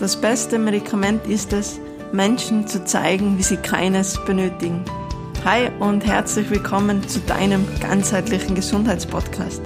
[0.00, 1.78] Das beste Medikament ist es,
[2.10, 4.82] Menschen zu zeigen, wie sie keines benötigen.
[5.44, 9.60] Hi und herzlich willkommen zu deinem ganzheitlichen Gesundheitspodcast.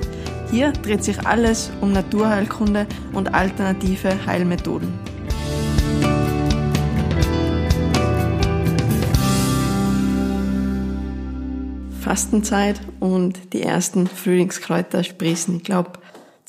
[0.51, 4.93] Hier dreht sich alles um Naturheilkunde und alternative Heilmethoden.
[12.01, 15.59] Fastenzeit und die ersten Frühlingskräuter sprießen.
[15.59, 15.93] Ich glaube,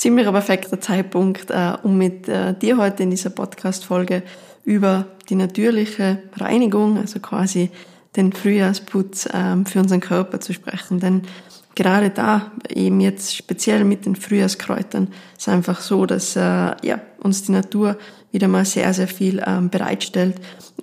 [0.05, 4.21] ziemlich perfekter Zeitpunkt, äh, um mit äh, dir heute in dieser Podcast-Folge
[4.63, 7.71] über die natürliche Reinigung, also quasi
[8.15, 10.99] den Frühjahrsputz ähm, für unseren Körper zu sprechen.
[10.99, 11.23] Denn
[11.73, 17.41] gerade da, eben jetzt speziell mit den Frühjahrskräutern, ist einfach so, dass äh, ja, uns
[17.41, 17.97] die Natur
[18.31, 20.35] wieder mal sehr, sehr viel ähm, bereitstellt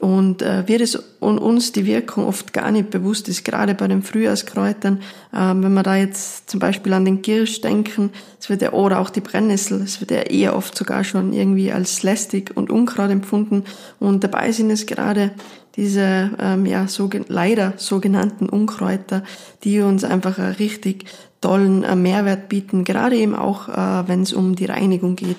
[0.02, 3.86] und äh, wir das und uns die Wirkung oft gar nicht bewusst ist, gerade bei
[3.86, 5.00] den Frühjahrskräutern,
[5.32, 8.98] ähm, wenn wir da jetzt zum Beispiel an den Kirsch denken, es wird ja, oder
[8.98, 13.10] auch die Brennnessel, es wird ja eher oft sogar schon irgendwie als lästig und Unkraut
[13.10, 13.62] empfunden
[14.00, 15.30] und dabei sind es gerade
[15.76, 19.22] diese ähm, ja so, leider sogenannten Unkräuter,
[19.62, 21.04] die uns einfach einen richtig
[21.40, 25.38] tollen äh, Mehrwert bieten, gerade eben auch, äh, wenn es um die Reinigung geht.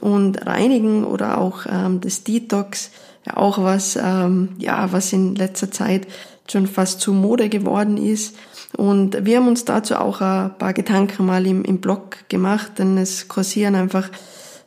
[0.00, 2.90] Und Reinigen oder auch ähm, das Detox,
[3.26, 6.06] ja auch was, ähm, ja, was in letzter Zeit
[6.50, 8.36] schon fast zu Mode geworden ist.
[8.76, 12.98] Und wir haben uns dazu auch ein paar Gedanken mal im, im Blog gemacht, denn
[12.98, 14.10] es kursieren einfach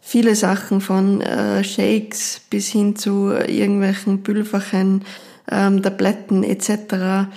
[0.01, 5.03] viele Sachen von äh, Shakes bis hin zu irgendwelchen Pülverchen,
[5.51, 7.27] ähm, Tabletten etc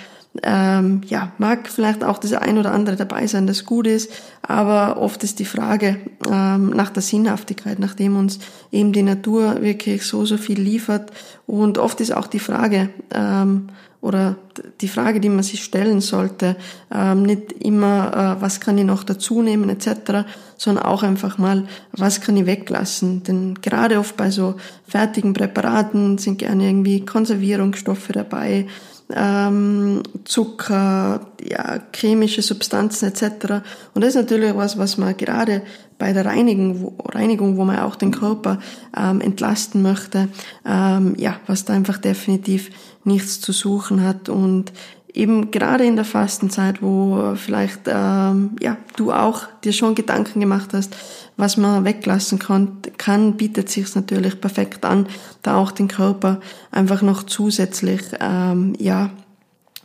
[0.42, 4.96] ähm, ja, mag vielleicht auch das ein oder andere dabei sein, das gut ist, aber
[4.96, 8.38] oft ist die Frage ähm, nach der Sinnhaftigkeit, nachdem uns
[8.70, 11.12] eben die Natur wirklich so, so viel liefert.
[11.46, 13.68] Und oft ist auch die Frage, ähm,
[14.02, 14.34] oder
[14.80, 16.56] die Frage, die man sich stellen sollte,
[16.92, 21.66] ähm, nicht immer, äh, was kann ich noch dazu nehmen etc., sondern auch einfach mal,
[21.92, 23.22] was kann ich weglassen.
[23.22, 24.56] Denn gerade oft bei so
[24.88, 28.66] fertigen Präparaten sind gerne irgendwie Konservierungsstoffe dabei,
[29.14, 33.62] ähm, Zucker, ja, chemische Substanzen etc.
[33.94, 35.62] Und das ist natürlich was, was man gerade
[35.98, 38.58] bei der Reinigung, wo, Reinigung, wo man auch den Körper
[38.96, 40.28] ähm, entlasten möchte,
[40.66, 42.70] ähm, ja, was da einfach definitiv
[43.04, 44.72] nichts zu suchen hat und
[45.14, 50.70] eben gerade in der Fastenzeit, wo vielleicht ähm, ja du auch dir schon Gedanken gemacht
[50.72, 50.96] hast,
[51.36, 55.06] was man weglassen kann, kann bietet sich natürlich perfekt an,
[55.42, 56.40] da auch den Körper
[56.70, 59.10] einfach noch zusätzlich ähm, ja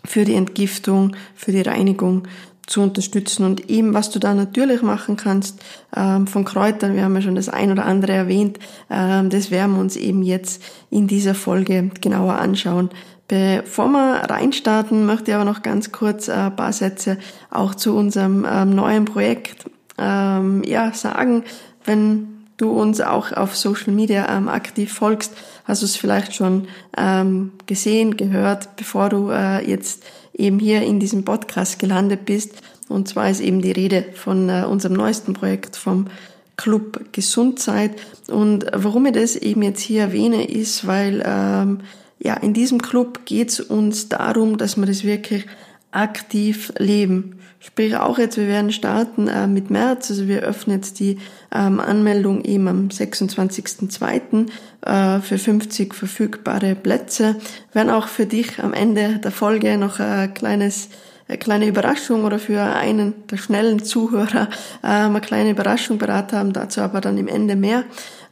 [0.05, 2.23] für die Entgiftung, für die Reinigung
[2.67, 3.45] zu unterstützen.
[3.45, 5.59] Und eben, was du da natürlich machen kannst
[5.95, 9.73] ähm, von Kräutern, wir haben ja schon das ein oder andere erwähnt, ähm, das werden
[9.73, 12.89] wir uns eben jetzt in dieser Folge genauer anschauen.
[13.27, 17.17] Bevor wir reinstarten, möchte ich aber noch ganz kurz ein paar Sätze
[17.51, 19.65] auch zu unserem ähm, neuen Projekt
[19.97, 21.43] ähm, ja, sagen.
[21.83, 25.33] Wenn du uns auch auf Social Media ähm, aktiv folgst,
[25.66, 26.67] hast du es vielleicht schon
[26.97, 32.53] ähm, gesehen, gehört, bevor du äh, jetzt eben hier in diesem Podcast gelandet bist.
[32.87, 36.07] Und zwar ist eben die Rede von äh, unserem neuesten Projekt vom
[36.55, 37.91] Club Gesundheit.
[38.29, 41.81] Und warum ich das eben jetzt hier erwähne, ist, weil ähm,
[42.19, 45.45] ja, in diesem Club geht es uns darum, dass wir das wirklich
[45.91, 47.39] aktiv leben.
[47.59, 51.17] Sprich auch jetzt, wir werden starten äh, mit März, also wir öffnen jetzt die
[51.51, 54.47] ähm, Anmeldung eben am 26.02.
[54.81, 57.35] Äh, für 50 verfügbare Plätze.
[57.72, 62.23] Wir werden auch für dich am Ende der Folge noch ein kleines eine kleine Überraschung
[62.23, 64.47] oder für einen der schnellen Zuhörer
[64.81, 67.83] äh, eine kleine Überraschung beraten haben, dazu aber dann im Ende mehr.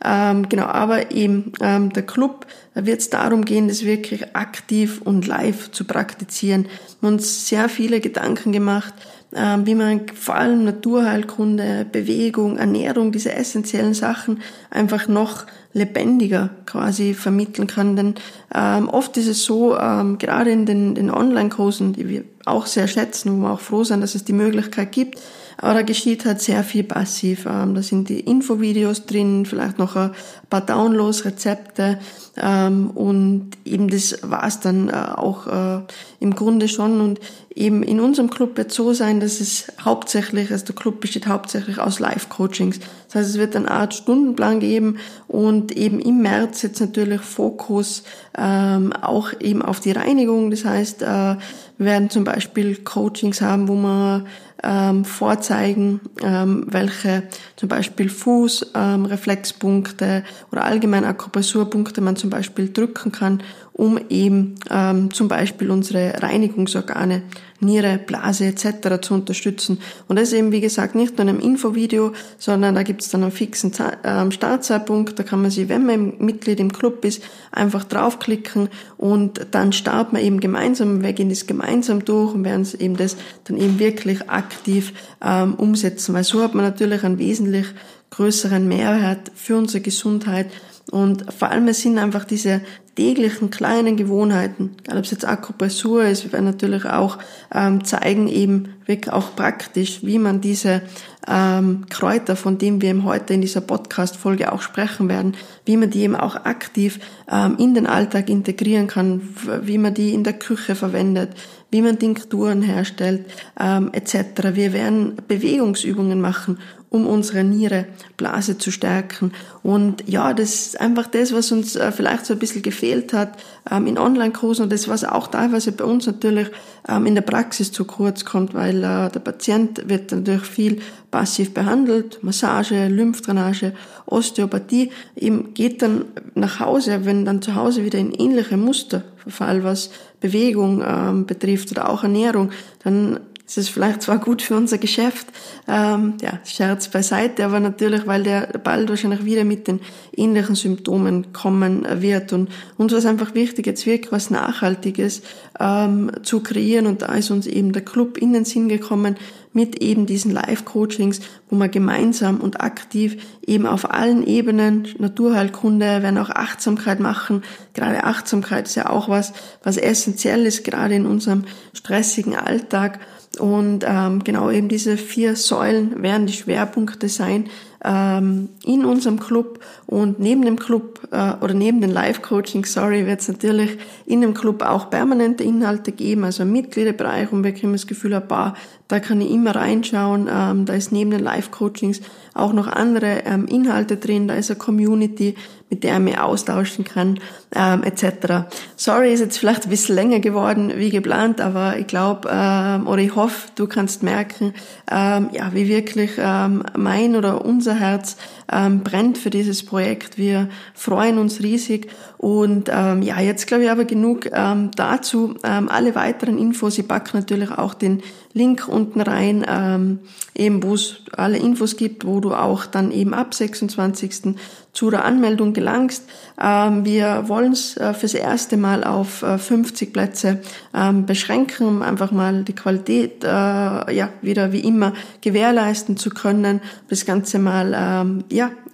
[0.04, 5.28] Ähm, genau, aber eben ähm, der Club wird es darum gehen, das wirklich aktiv und
[5.28, 6.64] live zu praktizieren.
[7.00, 8.94] Wir haben uns sehr viele Gedanken gemacht,
[9.36, 15.46] ähm, wie man vor allem Naturheilkunde, Bewegung, Ernährung, diese essentiellen Sachen einfach noch
[15.76, 17.96] lebendiger quasi vermitteln kann.
[17.98, 18.16] Denn
[18.56, 22.88] ähm, oft ist es so, ähm, gerade in den, den Online-Kursen, die wir auch sehr
[22.88, 25.20] schätzen, wo wir auch froh sind, dass es die Möglichkeit gibt,
[25.58, 27.46] aber da geschieht halt sehr viel passiv.
[27.46, 30.12] Ähm, da sind die Infovideos drin, vielleicht noch ein
[30.50, 32.00] paar Downloads, Rezepte
[32.38, 35.82] ähm, und eben das war's dann äh, auch äh,
[36.20, 37.00] im Grunde schon.
[37.00, 37.20] Und
[37.54, 41.80] eben in unserem Club wird so sein, dass es hauptsächlich, also der Club besteht hauptsächlich
[41.80, 42.80] aus Live-Coachings.
[43.08, 44.98] Das heißt, es wird eine Art Stundenplan geben
[45.28, 48.04] und eben im März jetzt natürlich Fokus
[48.38, 50.52] ähm, auch eben auf die Reinigung.
[50.52, 51.36] Das heißt, äh,
[51.78, 54.28] wir werden zum Beispiel Coachings haben, wo man
[54.64, 57.24] ähm, vorzeigen, ähm, welche
[57.56, 63.44] zum Beispiel Fußreflexpunkte ähm, oder allgemein Akupressurpunkte man zum Beispiel drücken kann,
[63.74, 67.24] um eben ähm, zum Beispiel unsere Reinigungsorgane,
[67.60, 69.02] Niere, Blase etc.
[69.02, 69.80] zu unterstützen.
[70.08, 73.24] Und das eben, wie gesagt, nicht nur in einem Infovideo, sondern da gibt es dann
[73.24, 73.72] einen fixen
[74.04, 75.18] ähm, Startzeitpunkt.
[75.18, 80.18] Da kann man sich, wenn man Mitglied im Club ist, einfach draufklicken und dann starten
[80.18, 83.16] wir eben gemeinsam, wir gehen das gemeinsam durch und werden eben das
[83.46, 84.94] dann eben wirklich aktiv
[85.24, 86.14] ähm, umsetzen.
[86.14, 87.68] Weil so hat man natürlich einen wesentlich
[88.12, 90.48] größeren Mehrwert für unsere Gesundheit.
[90.92, 92.62] Und vor allem sind einfach diese
[92.96, 97.18] täglichen kleinen Gewohnheiten, egal ob es jetzt Akupressur ist, wir werden natürlich auch
[97.54, 100.82] ähm, zeigen eben wirklich auch praktisch, wie man diese
[101.28, 105.90] ähm, Kräuter, von denen wir eben heute in dieser Podcast-Folge auch sprechen werden, wie man
[105.90, 107.00] die eben auch aktiv
[107.30, 109.22] ähm, in den Alltag integrieren kann,
[109.64, 111.32] wie man die in der Küche verwendet,
[111.72, 113.26] wie man Tinkturen herstellt,
[113.60, 114.54] ähm, etc.
[114.54, 116.60] Wir werden Bewegungsübungen machen,
[116.90, 117.86] um unsere Niere,
[118.18, 119.32] Blase zu stärken.
[119.64, 123.38] Und ja, das ist einfach das, was uns äh, vielleicht so ein bisschen gefehlt hat
[123.70, 124.64] ähm, in Online-Kursen.
[124.64, 126.48] Und das, was auch teilweise bei uns natürlich
[126.88, 131.54] ähm, in der Praxis zu kurz kommt, weil äh, der Patient wird natürlich viel passiv
[131.54, 133.74] behandelt, Massage, Lymphdrainage,
[134.06, 139.64] Osteopathie, eben geht dann nach Hause, wenn dann zu Hause wieder in ähnliche Muster verfall,
[139.64, 139.90] was
[140.20, 142.52] Bewegung ähm, betrifft oder auch Ernährung,
[142.84, 145.28] dann es ist vielleicht zwar gut für unser Geschäft,
[145.68, 149.82] ähm, ja, Scherz beiseite, aber natürlich, weil der bald wahrscheinlich wieder mit den
[150.16, 152.34] ähnlichen Symptomen kommen wird.
[152.34, 155.22] Und uns war es einfach wichtig, jetzt wirklich was Nachhaltiges
[155.60, 156.88] ähm, zu kreieren.
[156.88, 159.16] Und da ist uns eben der Club in den Sinn gekommen
[159.56, 163.16] mit eben diesen Live-Coachings, wo man gemeinsam und aktiv
[163.48, 167.42] eben auf allen Ebenen, Naturheilkunde, werden auch Achtsamkeit machen.
[167.74, 169.32] Gerade Achtsamkeit ist ja auch was,
[169.64, 173.00] was essentiell ist, gerade in unserem stressigen Alltag.
[173.36, 177.50] Und ähm, genau eben diese vier Säulen werden die Schwerpunkte sein
[177.86, 179.60] ähm, in unserem Club.
[179.86, 184.34] Und neben dem Club äh, oder neben den Live-Coaching, sorry, wird es natürlich in dem
[184.34, 188.56] Club auch permanente Inhalte geben, also ein Mitgliederbereich, und wir kriegen das Gefühl, ein paar,
[188.88, 190.28] da kann ich immer reinschauen.
[190.32, 192.02] Ähm, da ist neben den Live-Coachings
[192.34, 195.36] auch noch andere ähm, Inhalte drin, da ist eine Community,
[195.70, 197.20] mit der ich mich austauschen kann,
[197.56, 198.48] ähm, etc.
[198.76, 203.02] Sorry, ist jetzt vielleicht ein bisschen länger geworden wie geplant, aber ich glaube ähm, oder
[203.02, 204.54] ich hoffe, du kannst merken,
[204.92, 208.16] ähm, ja, wie wirklich ähm, mein oder unser Herz
[208.52, 210.18] ähm, brennt für dieses Projekt.
[210.18, 211.88] Wir freuen uns riesig
[212.18, 215.36] und ähm, ja, jetzt glaube ich aber genug ähm, dazu.
[215.44, 218.02] Ähm, alle weiteren Infos, ich packe natürlich auch den
[218.34, 220.00] Link unten rein, ähm,
[220.36, 224.36] eben wo es alle Infos gibt, wo du auch dann eben ab 26
[224.74, 226.04] zu der Anmeldung gelangst.
[226.40, 230.42] Ähm, wir wollen es äh, fürs erste Mal auf 50 äh, Plätze
[230.74, 236.60] ähm, beschränken, um einfach mal die Qualität äh, ja wieder wie immer gewährleisten zu können,
[236.90, 238.24] das Ganze mal ähm,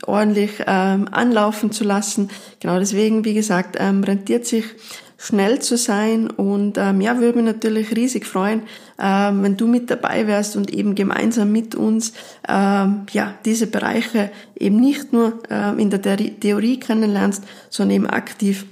[0.06, 2.30] ordentlich anlaufen zu lassen.
[2.60, 4.66] Genau deswegen, wie gesagt, rentiert sich
[5.22, 8.64] schnell zu sein und ähm, ja, würde mich natürlich riesig freuen,
[9.00, 12.14] ähm, wenn du mit dabei wärst und eben gemeinsam mit uns
[12.48, 18.66] ähm, ja diese Bereiche eben nicht nur ähm, in der Theorie kennenlernst, sondern eben aktiv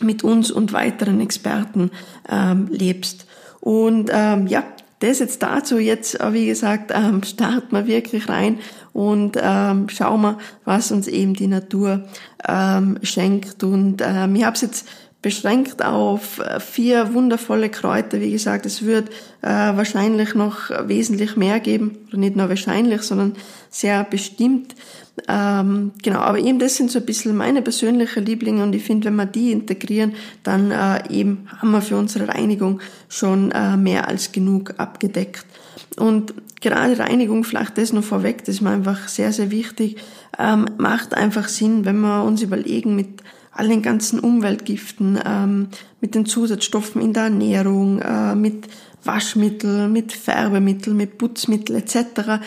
[0.00, 1.90] mit uns und weiteren Experten
[2.30, 3.26] ähm, lebst.
[3.60, 4.62] Und ähm, ja,
[5.00, 5.78] das jetzt dazu.
[5.78, 8.58] Jetzt, äh, wie gesagt, ähm, starten wir wirklich rein
[8.92, 12.04] und ähm, schauen wir, was uns eben die Natur
[12.46, 13.64] ähm, schenkt.
[13.64, 14.88] Und ähm, ich habe es jetzt
[15.22, 18.20] beschränkt auf äh, vier wundervolle Kräuter.
[18.20, 19.08] Wie gesagt, es wird
[19.40, 23.34] äh, wahrscheinlich noch wesentlich mehr geben, oder nicht nur wahrscheinlich, sondern
[23.70, 24.74] sehr bestimmt.
[25.28, 29.06] Ähm, genau, aber eben das sind so ein bisschen meine persönlichen Lieblinge und ich finde,
[29.06, 34.08] wenn wir die integrieren, dann äh, eben haben wir für unsere Reinigung schon äh, mehr
[34.08, 35.44] als genug abgedeckt.
[35.96, 39.96] Und gerade Reinigung, vielleicht das noch vorweg, das ist mir einfach sehr, sehr wichtig,
[40.38, 43.22] ähm, macht einfach Sinn, wenn wir uns überlegen mit
[43.52, 45.68] all den ganzen Umweltgiften, ähm,
[46.00, 48.68] mit den Zusatzstoffen in der Ernährung, äh, mit
[49.04, 52.40] Waschmittel, mit Färbemittel, mit Putzmittel etc.,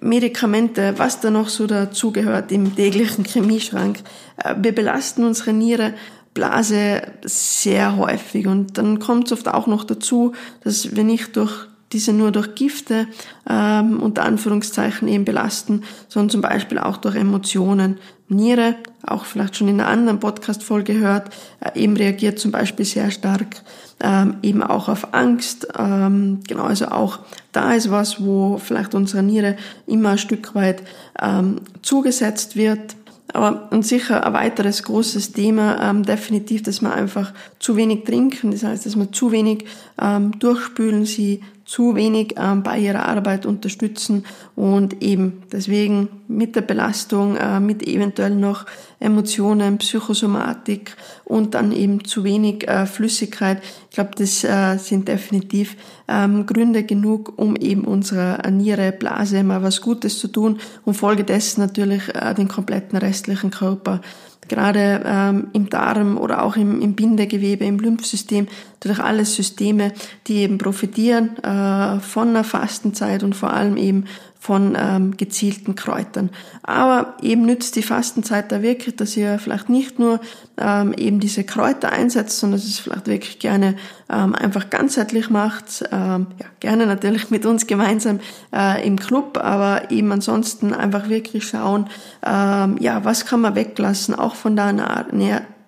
[0.00, 3.98] Medikamente, was da noch so dazugehört im täglichen Chemieschrank.
[4.36, 5.94] Äh, wir belasten unsere Niere,
[6.34, 10.32] Blase sehr häufig und dann kommt es oft auch noch dazu,
[10.62, 13.06] dass wir nicht durch diese nur durch Gifte
[13.48, 17.98] ähm, unter Anführungszeichen eben belasten, sondern zum Beispiel auch durch Emotionen.
[18.28, 23.10] Niere, auch vielleicht schon in einer anderen Podcast-Folge gehört, äh, eben reagiert zum Beispiel sehr
[23.10, 23.62] stark
[24.00, 25.68] ähm, eben auch auf Angst.
[25.78, 27.20] Ähm, genau, also auch
[27.52, 30.82] da ist was, wo vielleicht unsere Niere immer ein Stück weit
[31.20, 32.96] ähm, zugesetzt wird.
[33.32, 38.52] Aber und sicher ein weiteres großes Thema, ähm, definitiv, dass wir einfach zu wenig trinken.
[38.52, 39.64] Das heißt, dass wir zu wenig
[40.00, 46.60] ähm, durchspülen, sie zu wenig ähm, bei ihrer Arbeit unterstützen und eben deswegen mit der
[46.60, 48.66] Belastung, äh, mit eventuell noch
[49.00, 53.62] Emotionen, Psychosomatik und dann eben zu wenig äh, Flüssigkeit.
[53.88, 59.62] Ich glaube, das äh, sind definitiv ähm, Gründe genug, um eben unserer Niere, Blase mal
[59.62, 64.00] was Gutes zu tun und folgedessen natürlich äh, den kompletten restlichen Körper
[64.48, 69.92] gerade ähm, im Darm oder auch im, im Bindegewebe, im Lymphsystem, natürlich alles Systeme,
[70.26, 74.04] die eben profitieren äh, von einer Fastenzeit und vor allem eben
[74.44, 76.28] von ähm, gezielten Kräutern.
[76.62, 80.20] Aber eben nützt die Fastenzeit da wirklich, dass ihr vielleicht nicht nur
[80.58, 83.74] ähm, eben diese Kräuter einsetzt, sondern dass es vielleicht wirklich gerne
[84.10, 85.84] ähm, einfach ganzheitlich macht.
[85.90, 88.20] Ähm, ja, gerne natürlich mit uns gemeinsam
[88.54, 91.88] äh, im Club, aber eben ansonsten einfach wirklich schauen,
[92.22, 94.74] ähm, ja, was kann man weglassen, auch von der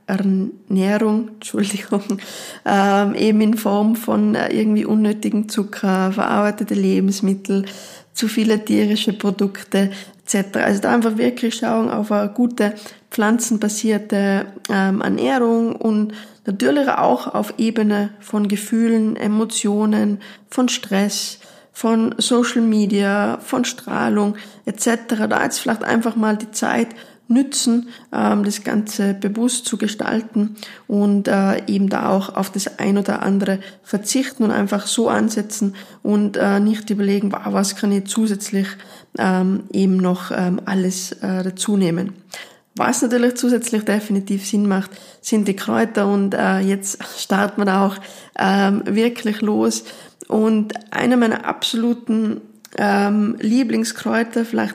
[0.07, 2.03] Ernährung, Entschuldigung,
[2.67, 7.65] ähm, eben in Form von äh, irgendwie unnötigen Zucker, verarbeitete Lebensmittel,
[8.17, 9.91] zu viele tierische Produkte
[10.25, 10.57] etc.
[10.57, 12.73] Also da einfach wirklich schauen auf eine gute
[13.11, 16.13] pflanzenbasierte ähm, Ernährung und
[16.47, 20.19] natürlich auch auf Ebene von Gefühlen, Emotionen,
[20.49, 21.39] von Stress,
[21.73, 25.29] von Social Media, von Strahlung etc.
[25.29, 26.89] Da jetzt vielleicht einfach mal die Zeit
[27.29, 30.57] nützen, ähm, das Ganze bewusst zu gestalten
[30.87, 35.75] und äh, eben da auch auf das ein oder andere verzichten und einfach so ansetzen
[36.03, 38.69] und äh, nicht überlegen, was kann ich zusätzlich
[39.19, 42.13] ähm, eben noch ähm, alles äh, dazu nehmen.
[42.77, 44.91] Was natürlich zusätzlich definitiv Sinn macht,
[45.23, 47.97] sind die Kräuter und äh, jetzt starten wir auch
[48.39, 49.85] ähm, wirklich los.
[50.29, 52.43] Und einer meiner absoluten
[52.77, 54.75] ähm, Lieblingskräuter, vielleicht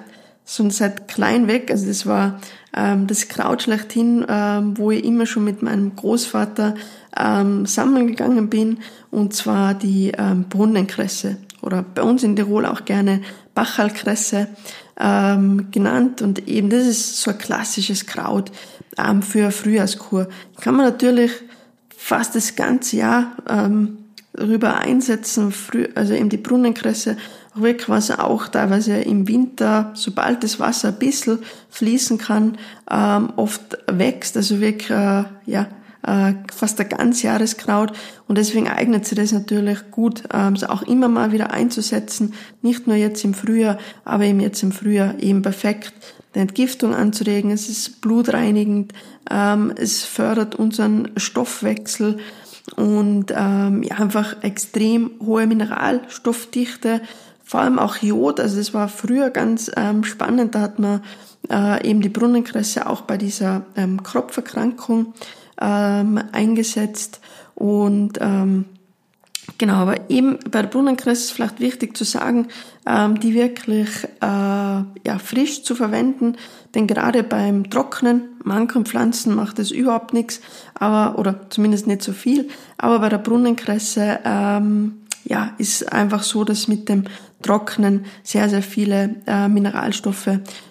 [0.56, 1.72] schon seit klein weg.
[1.72, 2.40] Also das war
[2.76, 6.76] ähm, das Kraut schlechthin, ähm, wo ich immer schon mit meinem Großvater
[7.18, 8.80] ähm, sammeln gegangen bin,
[9.12, 13.22] und zwar die ähm, Brunnenkresse oder bei uns in Tirol auch gerne
[13.54, 14.48] Bachalkresse
[15.00, 16.22] ähm, genannt.
[16.22, 18.52] Und eben das ist so ein klassisches Kraut
[18.98, 20.28] ähm, für Frühjahrskur.
[20.60, 21.32] Kann man natürlich
[21.96, 23.98] fast das ganze Jahr ähm,
[24.38, 27.18] rüber einsetzen, früh, also eben die Brunnenkresse
[27.60, 31.40] Rückwasser auch teilweise im Winter, sobald das Wasser ein bisschen
[31.70, 32.58] fließen kann,
[32.90, 35.68] ähm, oft wächst, also wirklich, äh, ja,
[36.04, 37.92] äh, fast ein ganz Jahreskraut
[38.28, 42.96] und deswegen eignet sich das natürlich gut, ähm, auch immer mal wieder einzusetzen, nicht nur
[42.96, 45.94] jetzt im Frühjahr, aber eben jetzt im Frühjahr eben perfekt
[46.34, 48.94] die Entgiftung anzuregen, es ist blutreinigend,
[49.30, 52.18] ähm, es fördert unseren Stoffwechsel
[52.76, 57.02] und ähm, ja, einfach extrem hohe Mineralstoffdichte,
[57.52, 58.40] vor allem auch Jod.
[58.40, 60.56] Also das war früher ganz ähm, spannend.
[60.56, 61.02] Da hat man
[61.50, 65.14] äh, eben die Brunnenkresse auch bei dieser ähm, Kropferkrankung
[65.60, 67.20] ähm, eingesetzt.
[67.54, 68.64] Und ähm,
[69.58, 72.48] genau, aber eben bei der Brunnenkresse ist vielleicht wichtig zu sagen,
[72.88, 76.38] ähm, die wirklich äh, ja, frisch zu verwenden.
[76.74, 80.40] Denn gerade beim Trocknen, manchen Pflanzen macht es überhaupt nichts,
[80.74, 82.48] aber oder zumindest nicht so viel.
[82.78, 87.06] Aber bei der Brunnenkresse ähm, ja, ist einfach so, dass mit dem
[87.42, 90.30] Trocknen sehr, sehr viele äh, Mineralstoffe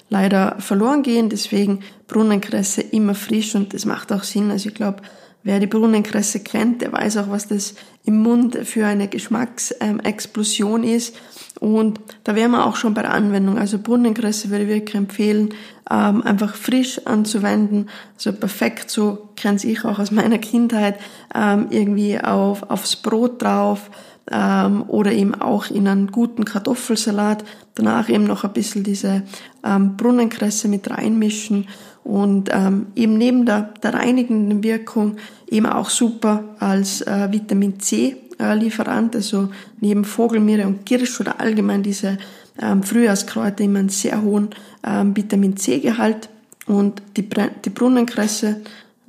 [0.09, 1.29] leider verloren gehen.
[1.29, 4.51] Deswegen Brunnenkresse immer frisch und das macht auch Sinn.
[4.51, 5.03] Also ich glaube,
[5.43, 10.97] wer die Brunnenkresse kennt, der weiß auch, was das im Mund für eine Geschmacksexplosion ähm,
[10.97, 11.17] ist.
[11.59, 13.59] Und da wären wir auch schon bei der Anwendung.
[13.59, 15.51] Also Brunnenkresse würde ich wirklich empfehlen,
[15.91, 17.89] ähm, einfach frisch anzuwenden.
[18.15, 20.99] Also perfekt, so kenne ich auch aus meiner Kindheit,
[21.35, 23.91] ähm, irgendwie auf, aufs Brot drauf
[24.31, 27.45] ähm, oder eben auch in einen guten Kartoffelsalat.
[27.75, 29.23] Danach eben noch ein bisschen diese
[29.65, 31.69] ähm, Brunnenkresse mit reinmischen.
[32.05, 35.17] Und ähm, eben neben der, der reinigenden Wirkung
[35.51, 41.41] eben auch super als äh, Vitamin C äh, Lieferant, also neben Vogelmiere und Kirsch oder
[41.41, 42.17] allgemein diese
[42.61, 44.51] ähm, Frühjahrskräuter immer einen sehr hohen
[44.87, 46.31] ähm, Vitamin C Gehalt.
[46.67, 47.29] Und die,
[47.65, 48.61] die Brunnenkresse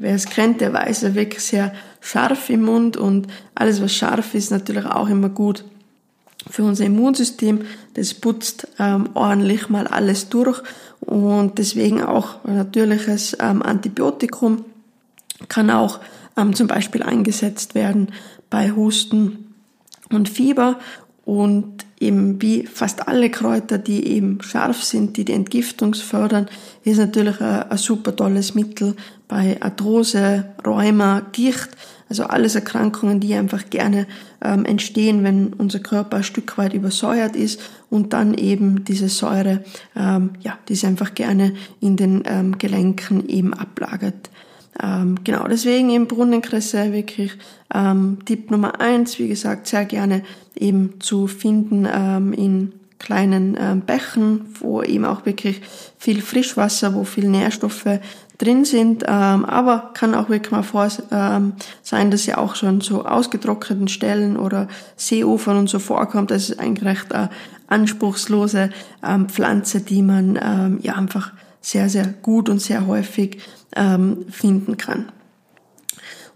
[0.01, 4.35] Wer es kennt, der weiß, er wirklich sehr scharf im Mund und alles, was scharf
[4.35, 5.63] ist, natürlich auch immer gut
[6.49, 7.61] für unser Immunsystem.
[7.93, 10.61] Das putzt ähm, ordentlich mal alles durch
[10.99, 14.65] und deswegen auch ein natürliches ähm, Antibiotikum
[15.47, 15.99] kann auch
[16.37, 18.09] ähm, zum Beispiel eingesetzt werden
[18.49, 19.53] bei Husten
[20.09, 20.79] und Fieber
[21.25, 26.47] und eben wie fast alle Kräuter, die eben scharf sind, die die Entgiftung fördern,
[26.83, 28.95] ist natürlich ein, ein super tolles Mittel
[29.31, 31.69] bei Arthrose, Rheuma, Gicht,
[32.07, 34.05] also alles Erkrankungen, die einfach gerne
[34.43, 39.63] ähm, entstehen, wenn unser Körper ein Stück weit übersäuert ist und dann eben diese Säure,
[39.95, 44.27] ähm, ja, die sich einfach gerne in den ähm, Gelenken eben ablagert.
[44.27, 47.33] Äh, Ähm, genau, deswegen eben Brunnenkresse wirklich
[47.73, 50.23] ähm, Tipp Nummer eins, wie gesagt, sehr gerne
[50.55, 55.61] eben zu finden ähm, in kleinen ähm, Bächen, wo eben auch wirklich
[55.97, 57.99] viel Frischwasser, wo viel Nährstoffe
[58.41, 62.81] drin sind, ähm, aber kann auch wirklich mal vor ähm, sein, dass ja auch schon
[62.81, 66.31] so ausgetrockneten Stellen oder Seeufern und so vorkommt.
[66.31, 67.27] Das ist eigentlich recht äh,
[67.67, 68.71] anspruchslose
[69.05, 73.37] ähm, Pflanze, die man ähm, ja einfach sehr, sehr gut und sehr häufig
[73.75, 75.11] ähm, finden kann.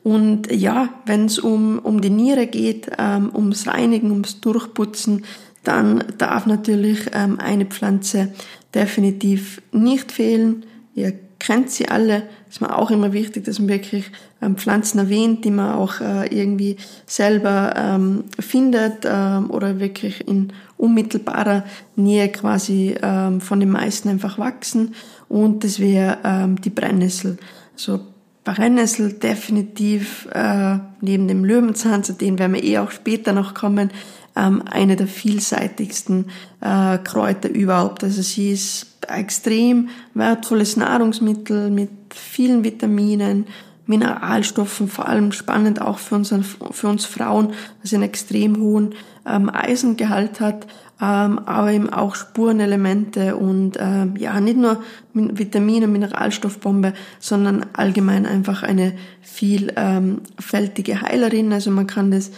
[0.04, 5.26] Und ja, wenn es um, um die Niere geht, ähm, ums Reinigen, ums Durchputzen,
[5.64, 8.32] dann darf natürlich ähm, eine Pflanze
[8.76, 10.64] definitiv nicht fehlen.
[10.94, 12.24] Ihr kennt sie alle.
[12.50, 14.06] Ist mir auch immer wichtig, dass man wirklich
[14.42, 20.52] ähm, Pflanzen erwähnt, die man auch äh, irgendwie selber ähm, findet ähm, oder wirklich in
[20.78, 21.64] unmittelbarer
[21.96, 24.96] Nähe quasi ähm, von den meisten einfach wachsen.
[25.30, 27.38] Und das wäre ähm, die Brennnessel.
[27.74, 28.00] Also
[28.44, 33.92] Brennnessel definitiv äh, neben dem Löwenzahn, zu denen werden wir eh auch später noch kommen,
[34.36, 36.26] ähm, eine der vielseitigsten
[36.62, 38.04] äh, Kräuter überhaupt.
[38.04, 43.46] Also sie ist extrem wertvolles Nahrungsmittel mit vielen Vitaminen,
[43.88, 48.96] Mineralstoffen, vor allem spannend auch für, unseren, für uns Frauen, was einen extrem hohen
[49.28, 50.66] ähm, Eisengehalt hat,
[51.00, 54.82] ähm, aber eben auch Spurenelemente und ähm, ja, nicht nur
[55.14, 61.54] Vitamine, Mineralstoffbombe, sondern allgemein einfach eine vielfältige ähm, Heilerin.
[61.54, 62.32] Also man kann das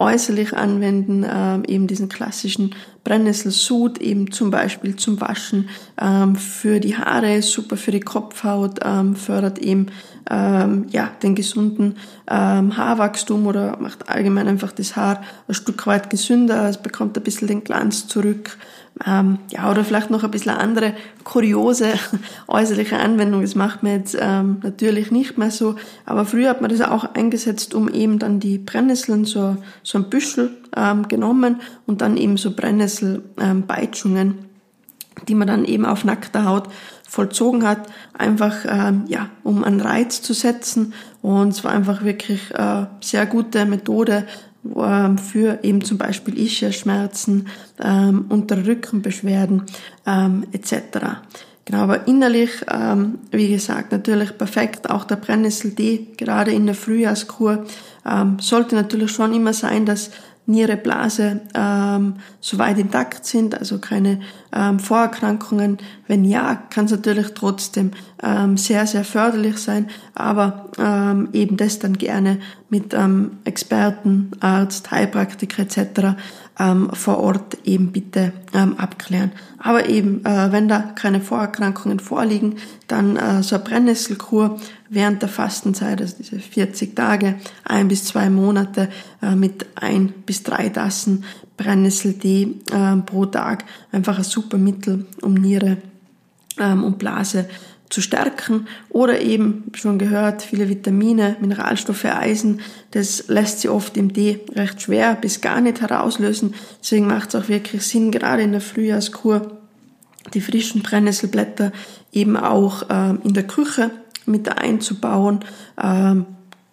[0.00, 5.68] äußerlich anwenden, ähm, eben diesen klassischen Brennnesselsud, eben zum Beispiel zum Waschen,
[6.00, 9.86] ähm, für die Haare, super für die Kopfhaut, ähm, fördert eben
[10.30, 11.96] ähm, ja, den gesunden
[12.28, 17.22] ähm, Haarwachstum oder macht allgemein einfach das Haar ein Stück weit gesünder, es bekommt ein
[17.22, 18.56] bisschen den Glanz zurück.
[19.06, 21.94] Ähm, ja, oder vielleicht noch ein bisschen andere kuriose
[22.48, 23.40] äußerliche Anwendung.
[23.40, 25.76] Das macht man jetzt ähm, natürlich nicht mehr so.
[26.04, 30.10] Aber früher hat man das auch eingesetzt, um eben dann die Brennnesseln, so, so ein
[30.10, 34.38] Büschel ähm, genommen und dann eben so Brennnesselbeitschungen, ähm,
[35.28, 36.68] die man dann eben auf nackter Haut
[37.08, 40.92] vollzogen hat, einfach ähm, ja, um einen Reiz zu setzen.
[41.22, 44.26] Und es war einfach wirklich äh, sehr gute Methode,
[44.62, 47.48] für eben zum Beispiel Ischiasschmerzen,
[47.82, 49.62] ähm, unter Rückenbeschwerden
[50.06, 50.98] ähm, etc.
[51.64, 54.90] Genau, aber innerlich, ähm, wie gesagt, natürlich perfekt.
[54.90, 57.64] Auch der Brennnessel-Tee, gerade in der Frühjahrskur,
[58.04, 60.10] ähm, sollte natürlich schon immer sein, dass
[60.46, 64.20] Niere, Blase ähm, soweit intakt sind, also keine
[64.52, 65.78] ähm, Vorerkrankungen.
[66.08, 71.78] Wenn ja, kann es natürlich trotzdem ähm, sehr, sehr förderlich sein, aber ähm, eben das
[71.78, 76.16] dann gerne mit ähm, Experten, Arzt, Heilpraktiker etc.
[76.60, 79.32] Ähm, vor Ort eben bitte ähm, abklären.
[79.56, 85.30] Aber eben, äh, wenn da keine Vorerkrankungen vorliegen, dann äh, so eine Brennnesselkur während der
[85.30, 88.90] Fastenzeit, also diese 40 Tage, ein bis zwei Monate
[89.22, 91.24] äh, mit ein bis drei Tassen
[91.56, 95.78] Brennnesseltee äh, pro Tag, einfach ein super Mittel, um Niere
[96.58, 97.48] ähm, und Blase
[97.90, 102.60] zu stärken oder eben schon gehört, viele Vitamine, Mineralstoffe, Eisen,
[102.92, 106.54] das lässt sie oft im Tee recht schwer bis gar nicht herauslösen.
[106.80, 109.58] Deswegen macht es auch wirklich Sinn, gerade in der Frühjahrskur
[110.34, 111.72] die frischen Brennnesselblätter
[112.12, 113.90] eben auch ähm, in der Küche
[114.26, 115.40] mit einzubauen.
[115.82, 116.26] Ähm,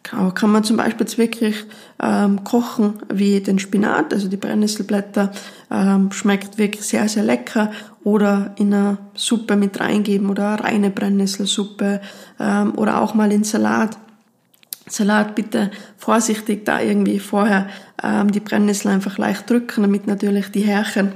[0.03, 1.65] kann man zum Beispiel jetzt wirklich
[2.01, 5.31] ähm, kochen wie den Spinat, also die Brennnesselblätter,
[5.71, 7.71] ähm, schmeckt wirklich sehr, sehr lecker
[8.03, 12.01] oder in eine Suppe mit reingeben oder reine Brennnesselsuppe
[12.39, 13.97] ähm, oder auch mal in Salat.
[14.89, 17.67] Salat bitte vorsichtig da irgendwie vorher
[18.01, 21.11] ähm, die Brennnessel einfach leicht drücken, damit natürlich die Härchen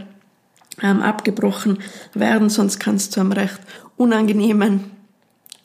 [0.81, 1.79] ähm, abgebrochen
[2.13, 3.59] werden, sonst kann es zu einem recht
[3.95, 4.91] unangenehmen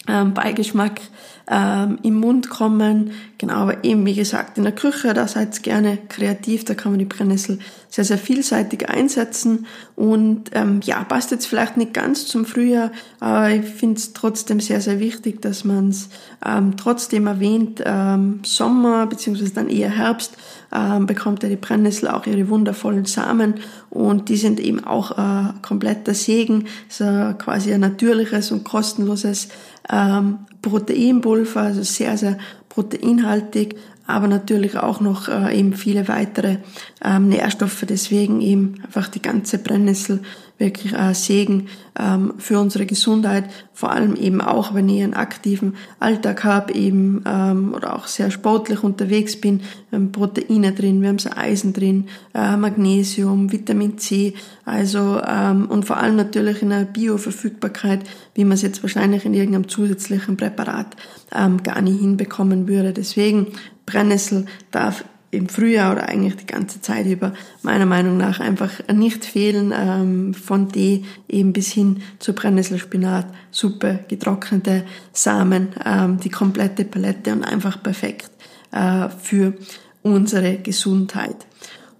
[0.08, 1.00] ähm, Beigeschmack
[1.48, 3.12] ähm, im Mund kommen.
[3.38, 6.98] Genau, aber eben wie gesagt in der Küche, da seid gerne kreativ, da kann man
[6.98, 7.58] die Brennnessel
[7.96, 9.64] sehr, sehr vielseitig einsetzen.
[9.94, 14.60] Und ähm, ja, passt jetzt vielleicht nicht ganz zum Frühjahr, aber ich finde es trotzdem
[14.60, 16.10] sehr, sehr wichtig, dass man es
[16.44, 20.36] ähm, trotzdem erwähnt, ähm, Sommer beziehungsweise dann eher Herbst
[20.74, 23.54] ähm, bekommt ja die Brennnessel auch ihre wundervollen Samen
[23.88, 27.04] und die sind eben auch äh, kompletter Segen, so
[27.38, 29.48] quasi ein natürliches und kostenloses
[29.90, 32.36] ähm, Proteinpulver, also sehr, sehr
[32.68, 36.58] proteinhaltig, aber natürlich auch noch äh, eben viele weitere
[37.04, 37.84] ähm, Nährstoffe.
[37.88, 40.22] Deswegen eben einfach die ganze Brennnessel
[40.58, 43.44] wirklich äh, Segen ähm, für unsere Gesundheit.
[43.72, 48.30] Vor allem eben auch, wenn ich einen aktiven Alltag habe, eben ähm, oder auch sehr
[48.30, 49.60] sportlich unterwegs bin.
[49.90, 54.34] Wir haben Proteine drin, wir haben so Eisen drin, äh, Magnesium, Vitamin C.
[54.64, 58.00] Also ähm, und vor allem natürlich in einer Bioverfügbarkeit,
[58.34, 60.96] wie man es jetzt wahrscheinlich in irgendeinem zusätzlichen Präparat
[61.34, 62.92] ähm, gar nicht hinbekommen würde.
[62.92, 63.48] Deswegen
[63.84, 65.04] Brennnessel darf
[65.36, 70.34] im Frühjahr oder eigentlich die ganze Zeit über meiner Meinung nach einfach nicht fehlen, ähm,
[70.34, 77.44] von Tee eben bis hin zu Brennnesselspinat, Suppe, getrocknete Samen, ähm, die komplette Palette und
[77.44, 78.30] einfach perfekt
[78.72, 79.54] äh, für
[80.02, 81.46] unsere Gesundheit.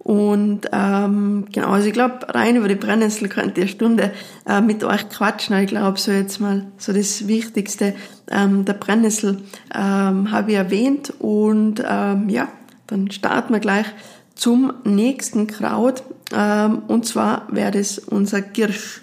[0.06, 4.12] Und ähm, genau, also ich glaube, rein über die Brennnessel könnte ich eine Stunde
[4.48, 5.58] äh, mit euch quatschen.
[5.58, 7.92] Ich glaube, so jetzt mal so das Wichtigste
[8.30, 9.42] ähm, der Brennnessel
[9.74, 11.12] ähm, habe ich erwähnt.
[11.18, 12.46] Und ähm, ja,
[12.86, 13.86] dann starten wir gleich
[14.34, 16.02] zum nächsten Kraut.
[16.32, 19.02] Ähm, und zwar wäre das unser Girsch.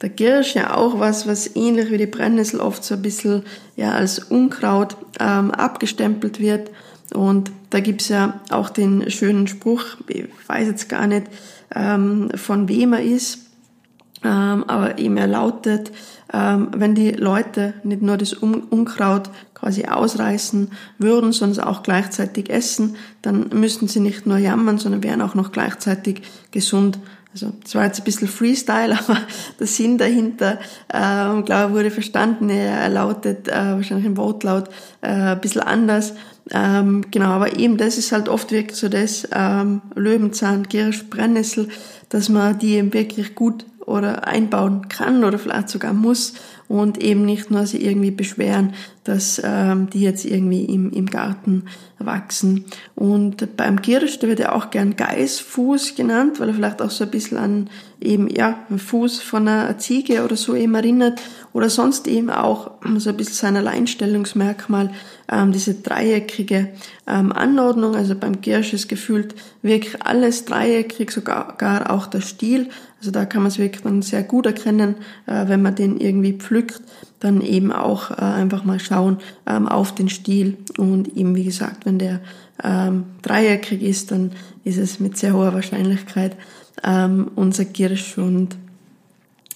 [0.00, 3.42] Der Girsch ja auch was, was ähnlich wie die Brennnessel oft so ein bisschen
[3.76, 6.70] ja, als Unkraut ähm, abgestempelt wird.
[7.12, 11.26] Und da gibt's ja auch den schönen Spruch, ich weiß jetzt gar nicht,
[11.74, 13.40] ähm, von wem er ist,
[14.24, 15.92] ähm, aber eben er lautet,
[16.32, 19.30] ähm, wenn die Leute nicht nur das Unkraut
[19.60, 25.22] quasi ausreißen würden, sondern auch gleichzeitig essen, dann müssten sie nicht nur jammern, sondern wären
[25.22, 26.98] auch noch gleichzeitig gesund.
[27.32, 29.18] Also das war jetzt ein bisschen Freestyle, aber
[29.58, 32.50] der Sinn dahinter, äh, glaube ich, wurde verstanden.
[32.50, 34.68] Er lautet äh, wahrscheinlich im Wortlaut
[35.02, 36.14] äh, ein bisschen anders.
[36.50, 41.68] Ähm, genau, aber eben das ist halt oft wirklich so das ähm, Löwenzahn, Kirsch, Brennnessel,
[42.08, 46.34] dass man die eben wirklich gut oder einbauen kann oder vielleicht sogar muss
[46.68, 51.64] und eben nicht nur sie irgendwie beschweren, dass ähm, die jetzt irgendwie im, im Garten
[51.98, 52.66] wachsen.
[52.94, 57.04] Und beim Kirsch, der wird ja auch gern Geißfuß genannt, weil er vielleicht auch so
[57.04, 61.20] ein bisschen an eben, ja, Fuß von einer Ziege oder so eben erinnert
[61.52, 64.90] oder sonst eben auch so ein bisschen sein Alleinstellungsmerkmal,
[65.30, 66.68] ähm, diese dreieckige
[67.06, 67.94] ähm, Anordnung.
[67.94, 72.68] Also beim Kirsch ist gefühlt wirklich alles dreieckig, sogar gar auch der Stiel.
[72.98, 76.34] Also da kann man es wirklich dann sehr gut erkennen, äh, wenn man den irgendwie
[76.34, 76.82] pflückt,
[77.18, 81.86] dann eben auch äh, einfach mal schauen ähm, auf den Stiel und eben wie gesagt,
[81.86, 82.20] wenn der
[82.62, 84.32] ähm, dreieckig ist, dann
[84.64, 86.36] ist es mit sehr hoher Wahrscheinlichkeit
[86.84, 88.56] ähm, unser Kirsch und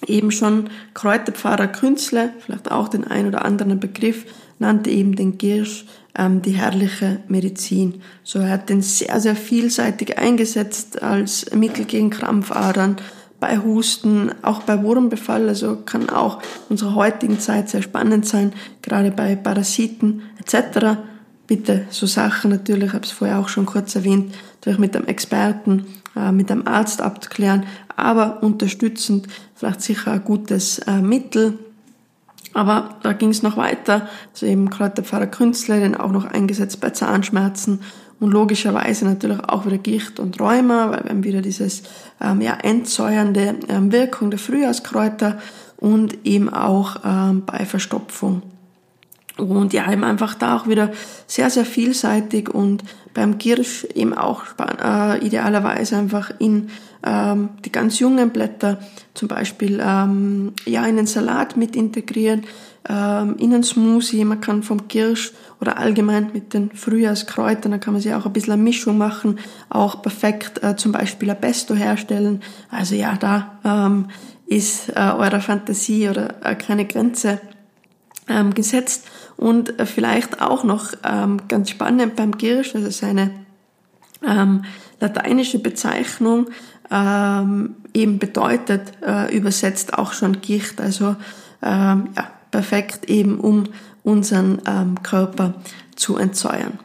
[0.07, 4.25] eben schon Kräuterpfarrer Künzle, vielleicht auch den ein oder anderen Begriff,
[4.59, 5.85] nannte eben den Kirsch
[6.17, 8.01] ähm, die herrliche Medizin.
[8.23, 12.97] So er hat den sehr, sehr vielseitig eingesetzt als Mittel gegen Krampfadern,
[13.39, 19.11] bei Husten, auch bei Wurmbefall, also kann auch unserer heutigen Zeit sehr spannend sein, gerade
[19.11, 20.97] bei Parasiten etc.
[21.45, 25.05] Bitte so Sachen natürlich, ich habe es vorher auch schon kurz erwähnt, durch mit einem
[25.07, 25.85] Experten,
[26.31, 31.59] mit einem Arzt abzuklären, aber unterstützend vielleicht sicher ein gutes äh, Mittel.
[32.53, 36.23] Aber da ging es noch weiter, also eben gerade der Pfarrer Künstler, den auch noch
[36.23, 37.81] eingesetzt bei Zahnschmerzen
[38.19, 41.83] und logischerweise natürlich auch wieder Gicht und Rheuma, weil wir haben wieder dieses
[42.21, 45.37] ähm, ja, entsäuernde ähm, Wirkung der Frühjahrskräuter
[45.77, 48.41] und eben auch ähm, bei Verstopfung.
[49.37, 50.91] Und ja, eben einfach da auch wieder
[51.27, 56.69] sehr, sehr vielseitig und beim Kirsch eben auch äh, idealerweise einfach in
[57.03, 58.79] ähm, die ganz jungen Blätter
[59.13, 62.43] zum Beispiel ähm, ja in den Salat mit integrieren,
[62.87, 64.25] ähm, in einen Smoothie.
[64.25, 68.33] Man kann vom Kirsch oder allgemein mit den Frühjahrskräutern, da kann man sich auch ein
[68.33, 72.43] bisschen eine Mischung machen, auch perfekt äh, zum Beispiel ein Pesto herstellen.
[72.69, 74.07] Also ja, da ähm,
[74.45, 77.39] ist äh, eurer Fantasie oder äh, keine Grenze
[78.27, 79.07] ähm, gesetzt.
[79.37, 83.31] Und äh, vielleicht auch noch ähm, ganz spannend beim Kirsch, also seine
[84.25, 84.63] ähm,
[84.99, 86.47] lateinische Bezeichnung
[86.91, 91.15] ähm, eben bedeutet, äh, übersetzt auch schon Gicht, also
[91.61, 93.65] ähm, ja, perfekt eben um
[94.03, 95.55] unseren ähm, Körper
[95.95, 96.79] zu entsäuern.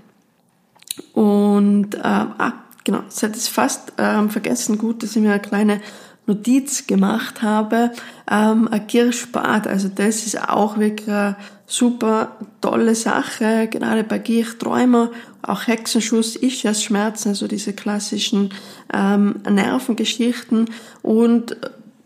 [1.13, 2.03] Und ähm,
[2.39, 2.53] ah,
[2.85, 5.81] genau, ich hatte es fast ähm, vergessen, gut, dass ich mir eine kleine
[6.27, 7.91] Notiz gemacht habe.
[8.31, 15.11] Ähm, ein Kirschbad, also das ist auch wirklich eine super tolle Sache, gerade bei Gichträumer,
[15.43, 18.53] auch Hexenschuss, Ischias-Schmerzen, also diese klassischen
[18.93, 20.69] ähm, Nervengeschichten
[21.03, 21.57] und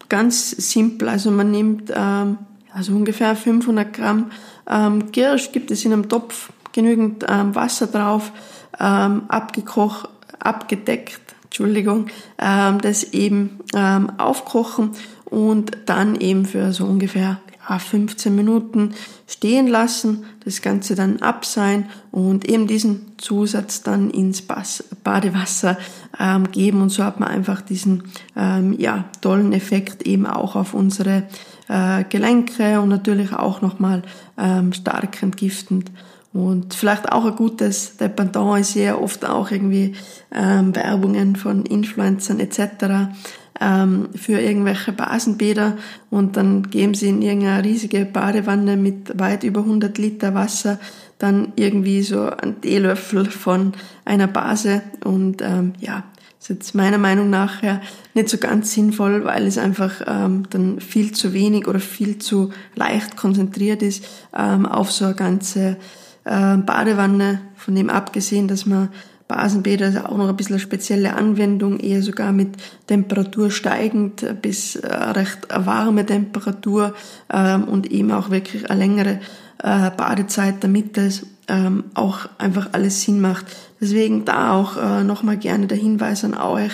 [0.08, 2.38] ganz simpel, also man nimmt ähm,
[2.72, 4.30] also ungefähr 500 Gramm
[4.68, 8.32] ähm, Kirsch, gibt es in einem Topf genügend ähm, Wasser drauf,
[8.78, 10.08] ähm, abgekocht,
[10.40, 11.20] abgedeckt,
[11.54, 12.06] Entschuldigung,
[12.40, 14.90] ähm, das eben ähm, aufkochen
[15.24, 17.38] und dann eben für so ungefähr
[17.78, 18.94] 15 Minuten
[19.28, 25.78] stehen lassen, das Ganze dann abseihen und eben diesen Zusatz dann ins Badewasser
[26.18, 28.02] ähm, geben und so hat man einfach diesen
[28.36, 31.22] ähm, ja, tollen Effekt eben auch auf unsere
[31.68, 34.02] äh, Gelenke und natürlich auch nochmal
[34.36, 35.92] ähm, stark entgiftend.
[36.34, 39.94] Und vielleicht auch ein gutes Dependant ist ja oft auch irgendwie
[40.34, 43.14] ähm, Werbungen von Influencern etc
[43.60, 45.76] ähm, für irgendwelche Basenbäder
[46.10, 50.78] und dann geben sie in irgendeine riesige Badewanne mit weit über 100 Liter Wasser
[51.18, 53.72] dann irgendwie so einen Teelöffel von
[54.04, 56.02] einer Base und ähm, ja,
[56.40, 57.80] ist jetzt meiner Meinung nach ja
[58.14, 62.50] nicht so ganz sinnvoll, weil es einfach ähm, dann viel zu wenig oder viel zu
[62.74, 64.04] leicht konzentriert ist
[64.36, 65.76] ähm, auf so eine ganze
[66.24, 68.90] äh, Badewanne, von dem abgesehen, dass man
[69.26, 72.56] Basenbäder ist auch noch ein bisschen eine spezielle Anwendung, eher sogar mit
[72.86, 76.94] Temperatur steigend bis äh, recht warme Temperatur
[77.32, 79.20] ähm, und eben auch wirklich eine längere
[79.62, 83.46] äh, Badezeit, damit das ähm, auch einfach alles Sinn macht.
[83.80, 86.72] Deswegen da auch äh, nochmal gerne der Hinweis an euch,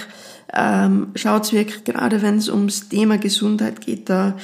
[0.52, 4.34] ähm, schaut wirklich, gerade wenn es ums Thema Gesundheit geht, da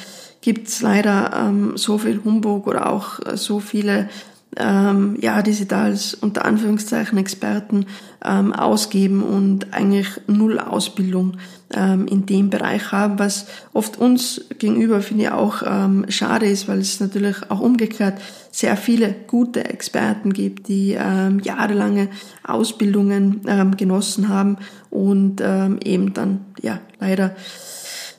[0.40, 4.08] gibt's leider ähm, so viel Humbug oder auch so viele
[4.56, 7.86] ähm, ja, die sie da als unter Anführungszeichen Experten
[8.24, 11.36] ähm, ausgeben und eigentlich null Ausbildung
[11.74, 16.68] ähm, in dem Bereich haben, was oft uns gegenüber, finde ich, auch ähm, schade ist,
[16.68, 22.08] weil es natürlich auch umgekehrt sehr viele gute Experten gibt, die ähm, jahrelange
[22.42, 24.56] Ausbildungen ähm, genossen haben
[24.90, 27.34] und ähm, eben dann ja leider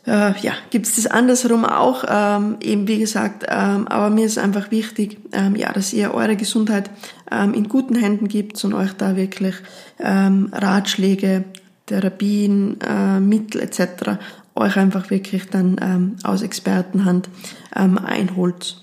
[0.07, 4.37] äh, ja, gibt es das andersherum auch, ähm, eben wie gesagt, ähm, aber mir ist
[4.37, 6.89] einfach wichtig, ähm, ja, dass ihr eure Gesundheit
[7.29, 9.55] ähm, in guten Händen gibt und euch da wirklich
[9.99, 11.43] ähm, Ratschläge,
[11.87, 14.19] Therapien, äh, Mittel etc.
[14.55, 17.29] euch einfach wirklich dann ähm, aus Expertenhand
[17.75, 18.81] ähm, einholt.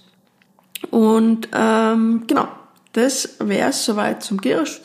[0.90, 2.48] Und ähm, genau,
[2.92, 4.80] das wäre es soweit zum Girsch.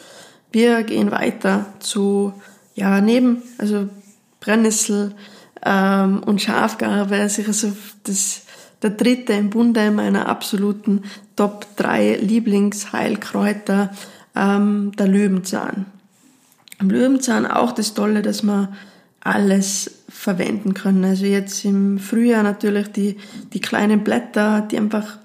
[0.52, 2.34] Wir gehen weiter zu,
[2.76, 3.90] ja, neben, also
[4.40, 5.14] Brennnessel,
[5.66, 7.72] ähm, und Schafgarbe sicher so
[8.04, 8.44] das,
[8.82, 11.04] der dritte im Bunde meiner absoluten
[11.36, 13.92] Top 3 Lieblingsheilkräuter,
[14.36, 15.86] ähm, der Löwenzahn.
[16.80, 18.70] Am Löwenzahn auch das Tolle, dass man
[19.22, 21.04] alles verwenden können.
[21.04, 23.18] Also jetzt im Frühjahr natürlich die,
[23.54, 25.18] die kleinen Blätter, die einfach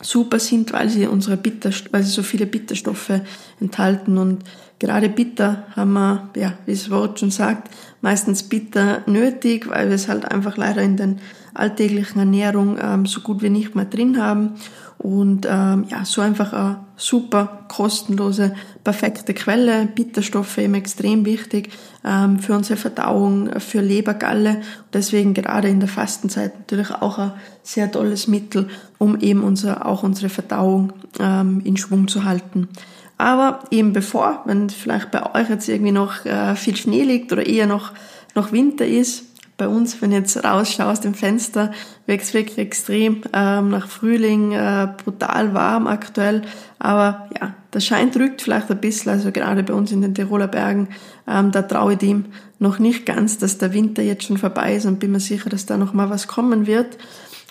[0.00, 3.20] super sind, weil sie unsere Bitter, weil sie so viele Bitterstoffe
[3.60, 4.44] enthalten und
[4.78, 9.94] gerade bitter haben wir, ja, wie das Wort schon sagt, meistens bitter nötig, weil wir
[9.94, 11.20] es halt einfach leider in den
[11.54, 14.54] alltäglichen Ernährung ähm, so gut wie nicht mehr drin haben.
[14.98, 19.86] Und ähm, ja, so einfach eine super kostenlose, perfekte Quelle.
[19.86, 21.70] Bitterstoffe eben extrem wichtig
[22.04, 24.62] ähm, für unsere Verdauung, für Lebergalle.
[24.92, 27.32] Deswegen gerade in der Fastenzeit natürlich auch ein
[27.62, 32.68] sehr tolles Mittel, um eben unser, auch unsere Verdauung ähm, in Schwung zu halten.
[33.16, 37.46] Aber eben bevor, wenn vielleicht bei euch jetzt irgendwie noch äh, viel Schnee liegt oder
[37.46, 37.92] eher noch,
[38.34, 39.24] noch Winter ist,
[39.56, 41.70] bei uns, wenn ich jetzt rausschaue aus dem Fenster,
[42.06, 46.42] es wirklich extrem ähm, nach Frühling, äh, brutal warm aktuell.
[46.80, 50.48] Aber ja, der Schein drückt vielleicht ein bisschen, also gerade bei uns in den Tiroler
[50.48, 50.88] Bergen,
[51.28, 52.26] ähm, da traue ich dem
[52.58, 55.66] noch nicht ganz, dass der Winter jetzt schon vorbei ist und bin mir sicher, dass
[55.66, 56.98] da noch mal was kommen wird.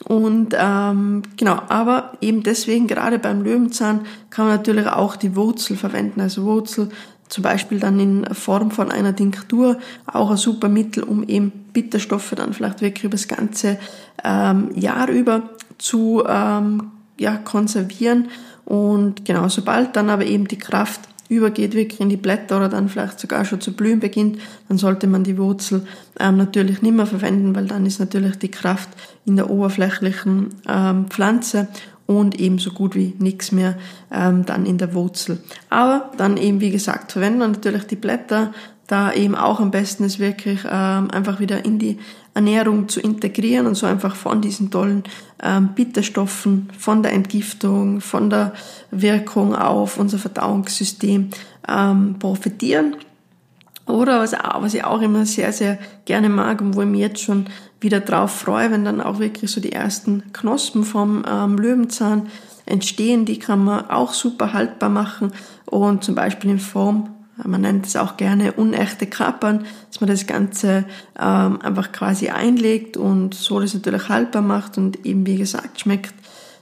[0.06, 5.78] Und ähm, genau, aber eben deswegen gerade beim Löwenzahn kann man natürlich auch die Wurzel
[5.78, 6.20] verwenden.
[6.22, 6.90] Also Wurzel
[7.30, 12.34] zum Beispiel dann in Form von einer Tinktur auch ein super Mittel, um eben Bitterstoffe
[12.36, 13.80] dann vielleicht wirklich über das ganze
[14.24, 18.30] ähm, Jahr über zu ähm, ja, konservieren.
[18.66, 21.02] Und genau, sobald dann aber eben die Kraft
[21.36, 25.08] übergeht wirklich in die Blätter oder dann vielleicht sogar schon zu blühen beginnt, dann sollte
[25.08, 25.86] man die Wurzel
[26.20, 28.90] ähm, natürlich nicht mehr verwenden, weil dann ist natürlich die Kraft
[29.26, 31.68] in der oberflächlichen ähm, Pflanze
[32.06, 33.76] und eben so gut wie nichts mehr
[34.12, 35.40] ähm, dann in der Wurzel.
[35.70, 38.54] Aber dann eben, wie gesagt, verwenden wir natürlich die Blätter,
[38.88, 42.00] da eben auch am besten ist wirklich ähm, einfach wieder in die
[42.34, 45.04] Ernährung zu integrieren und so einfach von diesen tollen
[45.42, 48.54] ähm, Bitterstoffen, von der Entgiftung, von der
[48.92, 51.30] Wirkung auf unser Verdauungssystem
[51.68, 52.96] ähm, profitieren.
[53.86, 57.22] Oder was, was ich auch immer sehr, sehr gerne mag und wo ich mich jetzt
[57.22, 57.48] schon
[57.82, 62.28] wieder drauf freue, wenn dann auch wirklich so die ersten Knospen vom ähm, Löwenzahn
[62.66, 65.34] entstehen, die kann man auch super haltbar machen
[65.66, 67.13] und zum Beispiel in Form
[67.44, 70.86] man nennt es auch gerne unechte Kapern, dass man das Ganze
[71.20, 76.14] ähm, einfach quasi einlegt und so das natürlich haltbar macht und eben wie gesagt schmeckt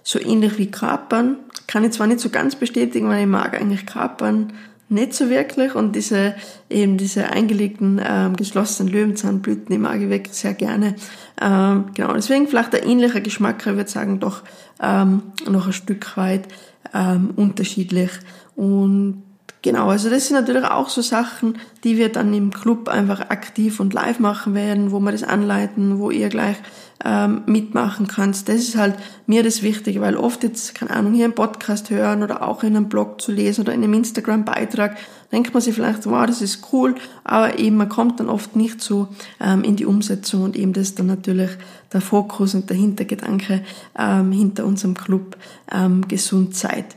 [0.03, 1.37] so ähnlich wie Kapern.
[1.67, 4.53] Kann ich zwar nicht so ganz bestätigen, weil ich mag eigentlich Kapern
[4.89, 6.35] nicht so wirklich und diese
[6.69, 10.95] eben diese eingelegten ähm, geschlossenen Löwenzahnblüten, die mag ich wirklich sehr gerne.
[11.41, 14.43] Ähm, genau, deswegen vielleicht ein ähnlicher Geschmack, ich würde sagen, doch
[14.81, 16.47] ähm, noch ein Stück weit
[16.93, 18.11] ähm, unterschiedlich.
[18.57, 19.23] Und
[19.63, 23.79] Genau, also das sind natürlich auch so Sachen, die wir dann im Club einfach aktiv
[23.79, 26.57] und live machen werden, wo wir das anleiten, wo ihr gleich
[27.05, 28.49] ähm, mitmachen könnt.
[28.49, 28.95] Das ist halt
[29.27, 32.75] mir das Wichtige, weil oft jetzt, keine Ahnung, hier im Podcast hören oder auch in
[32.75, 34.97] einem Blog zu lesen oder in einem Instagram-Beitrag,
[35.31, 38.81] denkt man sich vielleicht, wow, das ist cool, aber eben man kommt dann oft nicht
[38.81, 41.51] so ähm, in die Umsetzung und eben das ist dann natürlich
[41.93, 43.61] der Fokus und der Hintergedanke
[43.97, 45.37] ähm, hinter unserem Club
[45.71, 46.95] ähm, Gesundheit.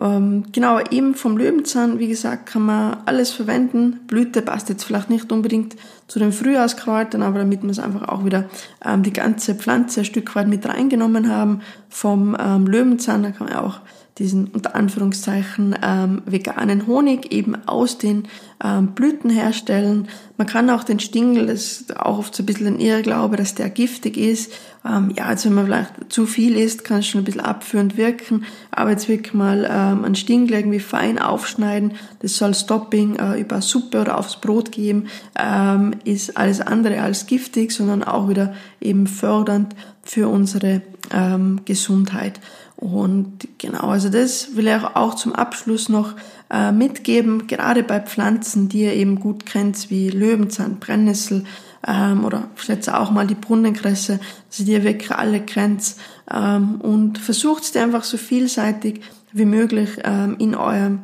[0.00, 4.00] Ähm, genau, eben vom Löwenzahn, wie gesagt, kann man alles verwenden.
[4.08, 5.76] Blüte passt jetzt vielleicht nicht unbedingt
[6.08, 8.46] zu den Frühjahrskräutern, aber damit wir es einfach auch wieder
[8.84, 11.60] ähm, die ganze Pflanze ein Stück weit mit reingenommen haben.
[11.88, 13.80] Vom ähm, Löwenzahn, da kann man auch
[14.18, 18.28] diesen unter Anführungszeichen ähm, veganen Honig eben aus den
[18.62, 20.08] ähm, Blüten herstellen.
[20.36, 23.56] Man kann auch den Stingel, das ist auch oft so ein bisschen ein Irrglaube, dass
[23.56, 24.52] der giftig ist.
[24.84, 27.96] Ähm, ja, jetzt wenn man vielleicht zu viel isst, kann es schon ein bisschen abführend
[27.96, 28.44] wirken.
[28.70, 31.94] Aber jetzt wirklich mal ähm, einen Stingel irgendwie fein aufschneiden.
[32.20, 35.08] Das soll Stopping äh, über Suppe oder aufs Brot geben.
[35.36, 39.74] Ähm, ist alles andere als giftig, sondern auch wieder eben fördernd
[40.04, 42.40] für unsere ähm, Gesundheit.
[42.84, 46.12] Und genau, also das will ich auch zum Abschluss noch
[46.50, 51.46] äh, mitgeben, gerade bei Pflanzen, die ihr eben gut kennt, wie Löwenzahn, Brennnessel
[51.88, 54.20] ähm, oder vielleicht auch mal die Brunnenkresse,
[54.50, 55.94] dass ihr wirklich alle kennt
[56.30, 59.00] ähm, und versucht die einfach so vielseitig
[59.32, 60.98] wie möglich ähm, in eurem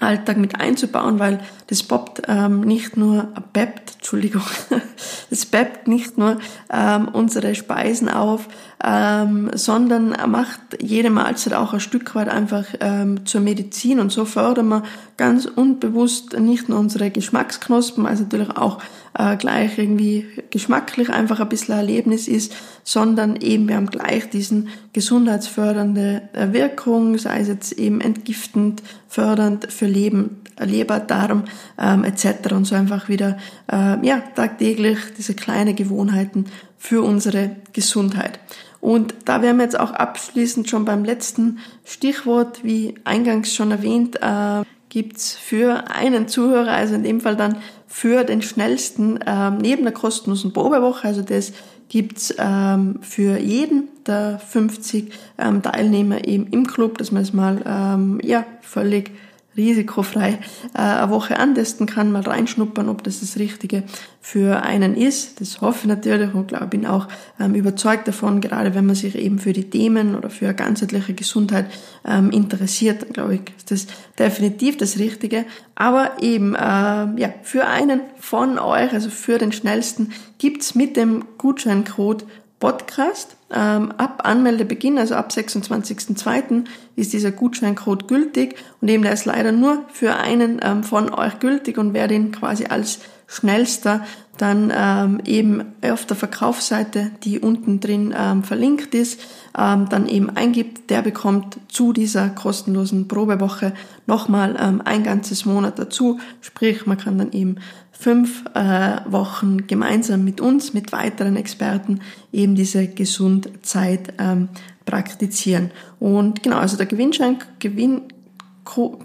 [0.00, 1.38] Alltag mit einzubauen, weil
[1.68, 2.22] das poppt
[2.66, 4.44] nicht nur, peppt, Entschuldigung,
[5.30, 6.38] das peppt nicht nur
[6.72, 8.46] ähm, unsere Speisen auf,
[8.84, 13.98] ähm, sondern macht jede Mahlzeit auch ein Stück weit einfach ähm, zur Medizin.
[13.98, 14.84] Und so fördern wir
[15.16, 18.78] ganz unbewusst nicht nur unsere Geschmacksknospen, es natürlich auch
[19.18, 24.68] äh, gleich irgendwie geschmacklich einfach ein bisschen Erlebnis ist, sondern eben wir haben gleich diesen
[24.92, 31.44] gesundheitsfördernde äh, Wirkung, sei es jetzt eben entgiftend, fördernd für Leben, Leber, Darm
[31.78, 32.52] ähm, etc.
[32.52, 33.36] und so einfach wieder
[33.70, 36.46] äh, ja tagtäglich diese kleine Gewohnheiten
[36.78, 38.38] für unsere Gesundheit.
[38.80, 44.16] Und da wären wir jetzt auch abschließend schon beim letzten Stichwort, wie eingangs schon erwähnt,
[44.22, 49.84] äh, gibt's für einen Zuhörer, also in dem Fall dann für den schnellsten, ähm, neben
[49.84, 51.52] der kostenlosen Probewoche, also das
[51.88, 57.62] gibt's ähm, für jeden der 50 ähm, Teilnehmer eben im Club, dass man es mal
[57.66, 59.12] ähm, ja völlig
[59.56, 60.38] risikofrei
[60.74, 63.84] äh, eine Woche antesten kann, mal reinschnuppern, ob das das Richtige
[64.20, 65.40] für einen ist.
[65.40, 69.14] Das hoffe ich natürlich und glaube, bin auch ähm, überzeugt davon, gerade wenn man sich
[69.16, 71.66] eben für die Themen oder für ganzheitliche Gesundheit
[72.06, 73.86] ähm, interessiert, dann glaube ich, ist das
[74.18, 75.44] definitiv das Richtige.
[75.74, 81.24] Aber eben, äh, ja, für einen von euch, also für den schnellsten, gibt's mit dem
[81.38, 82.24] Gutscheincode
[82.58, 83.36] Podcast.
[83.54, 86.64] Ähm, ab Anmeldebeginn, also ab 26.02.
[86.96, 91.38] ist dieser Gutscheincode gültig und eben der ist leider nur für einen ähm, von euch
[91.38, 94.04] gültig und wer den quasi als schnellster
[94.38, 99.20] dann ähm, eben auf der Verkaufsseite, die unten drin ähm, verlinkt ist,
[99.56, 103.72] ähm, dann eben eingibt, der bekommt zu dieser kostenlosen Probewoche
[104.06, 106.18] nochmal ähm, ein ganzes Monat dazu.
[106.40, 107.56] Sprich, man kann dann eben
[107.98, 112.00] fünf äh, Wochen gemeinsam mit uns, mit weiteren Experten
[112.32, 114.48] eben diese Gesundzeit ähm,
[114.84, 115.70] praktizieren.
[115.98, 118.02] Und genau, also der Gewinnschein, Gewinn,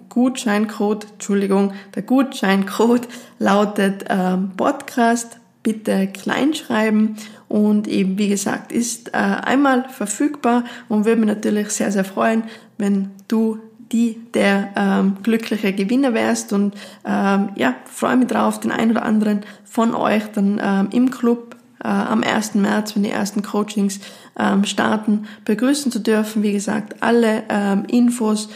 [0.10, 3.08] Gutscheincode, Entschuldigung, der Gutscheincode
[3.40, 7.18] lautet ähm, Podcast, bitte kleinschreiben.
[7.48, 10.64] Und eben wie gesagt ist äh, einmal verfügbar.
[10.90, 12.44] Und würde mich natürlich sehr, sehr freuen,
[12.78, 13.60] wenn du
[13.92, 16.76] die der ähm, glückliche Gewinner wärst und
[17.06, 21.56] ähm, ja, freue mich drauf, den einen oder anderen von euch dann ähm, im Club
[21.84, 22.56] äh, am 1.
[22.56, 24.00] März, wenn die ersten Coachings
[24.38, 26.44] ähm, starten, begrüßen zu dürfen.
[26.44, 28.50] Wie gesagt, alle ähm, Infos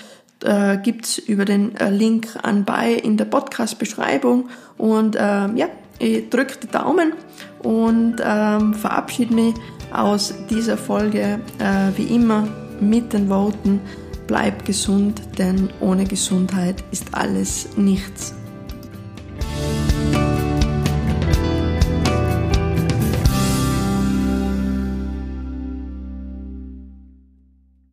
[0.43, 5.67] äh, gibt's über den äh, Link anbei in der Podcast-Beschreibung und ähm, ja,
[5.97, 7.13] ich drücke die Daumen
[7.63, 9.55] und ähm, verabschiede mich
[9.93, 12.47] aus dieser Folge äh, wie immer
[12.81, 13.79] mit den Worten,
[14.27, 18.33] bleib gesund, denn ohne Gesundheit ist alles nichts.